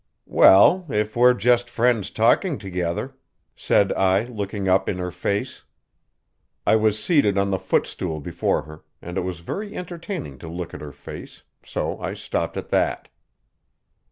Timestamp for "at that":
12.57-13.09